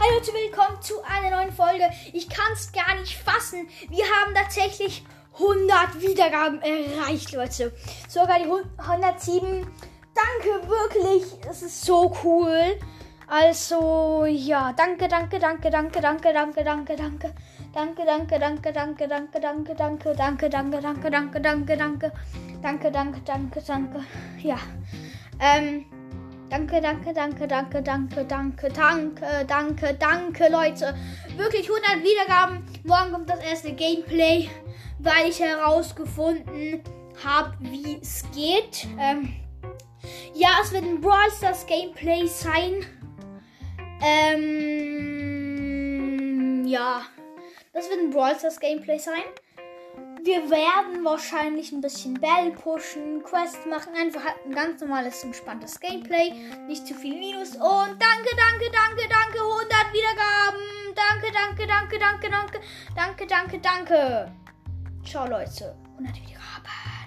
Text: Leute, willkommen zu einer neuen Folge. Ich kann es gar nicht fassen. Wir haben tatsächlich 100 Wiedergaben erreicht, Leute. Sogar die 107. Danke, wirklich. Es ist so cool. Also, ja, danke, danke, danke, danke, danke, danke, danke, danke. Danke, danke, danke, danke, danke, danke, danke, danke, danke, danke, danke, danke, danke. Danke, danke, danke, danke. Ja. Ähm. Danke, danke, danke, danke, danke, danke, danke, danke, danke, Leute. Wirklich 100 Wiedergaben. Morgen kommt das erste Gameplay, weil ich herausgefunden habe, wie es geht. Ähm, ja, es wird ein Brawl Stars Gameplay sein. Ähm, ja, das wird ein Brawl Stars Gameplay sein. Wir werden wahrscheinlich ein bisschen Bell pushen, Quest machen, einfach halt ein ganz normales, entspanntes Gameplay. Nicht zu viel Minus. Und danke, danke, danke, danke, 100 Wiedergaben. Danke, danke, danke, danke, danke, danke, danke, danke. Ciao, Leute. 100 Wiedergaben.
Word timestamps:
Leute, 0.00 0.32
willkommen 0.32 0.80
zu 0.80 0.94
einer 1.04 1.36
neuen 1.36 1.52
Folge. 1.52 1.88
Ich 2.12 2.28
kann 2.28 2.52
es 2.52 2.72
gar 2.72 2.98
nicht 3.00 3.16
fassen. 3.16 3.68
Wir 3.88 4.04
haben 4.04 4.34
tatsächlich 4.34 5.04
100 5.34 6.00
Wiedergaben 6.00 6.60
erreicht, 6.62 7.32
Leute. 7.32 7.72
Sogar 8.08 8.38
die 8.38 8.50
107. 8.78 9.66
Danke, 10.14 10.68
wirklich. 10.68 11.24
Es 11.48 11.62
ist 11.62 11.84
so 11.84 12.16
cool. 12.24 12.78
Also, 13.26 14.24
ja, 14.26 14.72
danke, 14.72 15.08
danke, 15.08 15.38
danke, 15.38 15.70
danke, 15.70 16.00
danke, 16.00 16.32
danke, 16.32 16.64
danke, 16.64 16.96
danke. 16.96 17.34
Danke, 17.72 18.04
danke, 18.04 18.38
danke, 18.38 18.72
danke, 18.72 19.08
danke, 19.08 19.40
danke, 19.40 19.74
danke, 19.74 20.14
danke, 20.14 20.50
danke, 20.50 20.80
danke, 20.80 21.10
danke, 21.10 21.40
danke, 21.40 21.76
danke. 21.76 22.12
Danke, 22.62 22.90
danke, 22.90 23.20
danke, 23.24 23.62
danke. 23.62 24.04
Ja. 24.42 24.58
Ähm. 25.40 26.03
Danke, 26.50 26.80
danke, 26.80 27.12
danke, 27.12 27.46
danke, 27.48 27.82
danke, 27.82 28.24
danke, 28.24 28.68
danke, 28.70 29.44
danke, 29.46 29.94
danke, 29.94 30.48
Leute. 30.48 30.94
Wirklich 31.36 31.68
100 31.68 32.04
Wiedergaben. 32.04 32.64
Morgen 32.84 33.12
kommt 33.12 33.28
das 33.30 33.40
erste 33.40 33.72
Gameplay, 33.72 34.48
weil 34.98 35.28
ich 35.30 35.40
herausgefunden 35.40 36.82
habe, 37.24 37.54
wie 37.60 37.98
es 38.00 38.24
geht. 38.34 38.86
Ähm, 39.00 39.34
ja, 40.34 40.50
es 40.62 40.70
wird 40.72 40.84
ein 40.84 41.00
Brawl 41.00 41.30
Stars 41.36 41.66
Gameplay 41.66 42.26
sein. 42.26 42.84
Ähm, 44.02 44.74
ja, 46.66 47.02
das 47.72 47.88
wird 47.88 48.00
ein 48.00 48.10
Brawl 48.10 48.36
Stars 48.36 48.60
Gameplay 48.60 48.98
sein. 48.98 49.22
Wir 50.24 50.50
werden 50.50 51.04
wahrscheinlich 51.04 51.70
ein 51.70 51.82
bisschen 51.82 52.14
Bell 52.14 52.52
pushen, 52.52 53.22
Quest 53.22 53.66
machen, 53.66 53.92
einfach 53.94 54.24
halt 54.24 54.36
ein 54.46 54.52
ganz 54.52 54.80
normales, 54.80 55.22
entspanntes 55.22 55.78
Gameplay. 55.78 56.32
Nicht 56.66 56.86
zu 56.86 56.94
viel 56.94 57.18
Minus. 57.18 57.50
Und 57.50 57.60
danke, 57.60 58.30
danke, 58.34 58.70
danke, 58.72 59.06
danke, 59.06 59.38
100 59.38 59.92
Wiedergaben. 59.92 60.94
Danke, 60.94 61.30
danke, 61.30 61.66
danke, 61.66 61.98
danke, 61.98 62.30
danke, 62.30 62.60
danke, 62.96 63.26
danke, 63.26 63.58
danke. 63.58 64.32
Ciao, 65.04 65.28
Leute. 65.28 65.76
100 65.98 66.16
Wiedergaben. 66.16 67.03